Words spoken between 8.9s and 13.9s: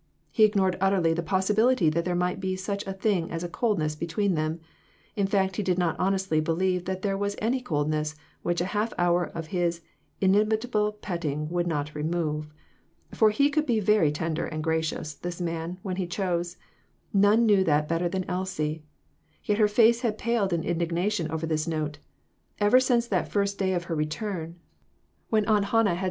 hour of his inimitable petting would not remove. For he could be